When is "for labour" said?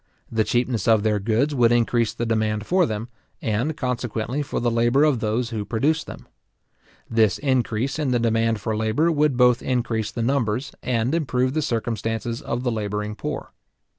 8.59-9.11